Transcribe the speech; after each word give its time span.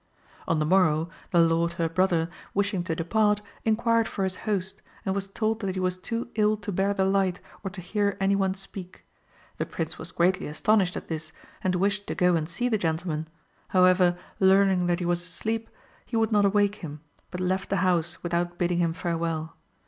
On 0.47 0.57
the 0.57 0.65
morrow, 0.65 1.11
the 1.29 1.39
lord, 1.39 1.73
her 1.73 1.87
brother, 1.87 2.27
wishing 2.55 2.83
to 2.85 2.95
depart, 2.95 3.39
inquired 3.65 4.07
for 4.07 4.23
his 4.23 4.37
host, 4.49 4.81
and 5.05 5.13
was 5.13 5.27
told 5.27 5.59
that 5.59 5.75
he 5.75 5.79
was 5.79 5.95
too 5.95 6.29
ill 6.33 6.57
to 6.57 6.71
bear 6.71 6.91
the 6.91 7.05
light 7.05 7.39
or 7.63 7.69
to 7.69 7.81
hear 7.81 8.17
any 8.19 8.35
one 8.35 8.55
speak. 8.55 9.05
The 9.57 9.65
Prince 9.67 9.99
was 9.99 10.11
greatly 10.11 10.47
astonished 10.47 10.97
at 10.97 11.07
this, 11.07 11.31
and 11.63 11.75
wished 11.75 12.07
to 12.07 12.15
go 12.15 12.33
and 12.35 12.49
see 12.49 12.67
the 12.67 12.79
gentleman; 12.79 13.27
however, 13.67 14.17
learning 14.39 14.87
that 14.87 14.97
he 15.01 15.05
was 15.05 15.21
asleep, 15.21 15.69
he 16.03 16.17
would 16.17 16.31
not 16.31 16.45
awake 16.45 16.77
him, 16.77 17.01
but 17.29 17.39
left 17.39 17.69
the 17.69 17.77
house 17.85 18.23
without 18.23 18.57
bidding 18.57 18.79
him 18.79 18.93
farewell. 18.93 19.55